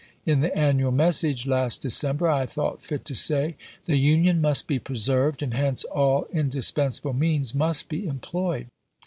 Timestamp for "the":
0.39-0.57, 3.85-3.97